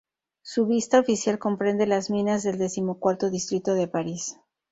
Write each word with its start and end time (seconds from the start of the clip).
Su 0.41 0.65
visita 0.65 0.99
oficial 0.99 1.37
comprende 1.37 1.85
las 1.85 2.09
minas 2.09 2.41
del 2.41 2.57
decimocuarto 2.57 3.29
distrito 3.29 3.75
de 3.75 3.87
París. 3.87 4.35